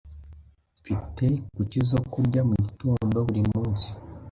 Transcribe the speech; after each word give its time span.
Mfite 0.79 1.25
kuki 1.55 1.79
zo 1.89 1.99
kurya 2.11 2.41
mugitondo 2.49 3.17
buri 3.27 3.41
munsi. 3.53 3.89